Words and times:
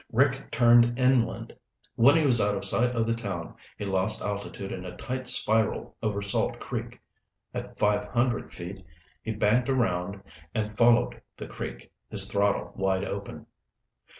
Rick 0.11 0.49
turned 0.49 0.97
inland. 0.97 1.55
When 1.93 2.15
he 2.15 2.25
was 2.25 2.41
out 2.41 2.55
of 2.55 2.65
sight 2.65 2.95
of 2.95 3.05
the 3.05 3.13
town, 3.13 3.53
he 3.77 3.85
lost 3.85 4.19
altitude 4.23 4.71
in 4.71 4.83
a 4.83 4.97
tight 4.97 5.27
spiral 5.27 5.95
over 6.01 6.23
Salt 6.23 6.59
Creek. 6.59 6.99
At 7.53 7.77
five 7.77 8.05
hundred 8.05 8.51
feet, 8.51 8.83
he 9.21 9.31
banked 9.31 9.69
around 9.69 10.23
and 10.55 10.75
followed 10.75 11.21
the 11.37 11.45
creek, 11.45 11.91
his 12.09 12.27
throttle 12.27 12.73
wide 12.75 13.05
open. 13.05 13.45